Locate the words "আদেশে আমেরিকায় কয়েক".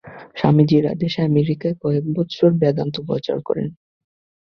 0.87-2.03